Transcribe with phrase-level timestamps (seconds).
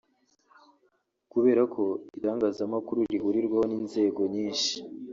[1.31, 1.83] Kubera ko
[2.17, 4.75] Itangazamakuru rihurirwaho n’inzego nyishi